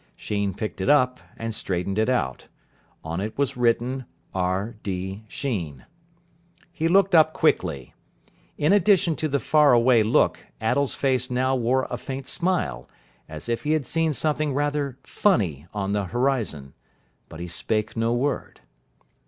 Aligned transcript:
Sheen 0.15 0.55
picked 0.55 0.81
it 0.81 0.89
up 0.89 1.19
and 1.37 1.53
straightened 1.53 1.99
it 1.99 2.09
out. 2.09 2.47
On 3.05 3.21
it 3.21 3.37
was 3.37 3.55
written 3.55 4.05
"R. 4.33 4.73
D. 4.81 5.25
Sheen". 5.27 5.85
He 6.71 6.87
looked 6.87 7.13
up 7.13 7.33
quickly. 7.33 7.93
In 8.57 8.73
addition 8.73 9.15
to 9.17 9.29
the 9.29 9.39
far 9.39 9.73
away 9.73 10.01
look, 10.01 10.39
Attell's 10.59 10.95
face 10.95 11.29
now 11.29 11.55
wore 11.55 11.85
a 11.91 11.97
faint 11.97 12.25
smile, 12.27 12.89
as 13.29 13.47
if 13.47 13.61
he 13.61 13.73
had 13.73 13.85
seen 13.85 14.11
something 14.11 14.55
rather 14.55 14.97
funny 15.03 15.67
on 15.71 15.91
the 15.91 16.05
horizon. 16.05 16.73
But 17.29 17.39
he 17.39 17.47
spake 17.47 17.95
no 17.95 18.11
word. 18.11 18.59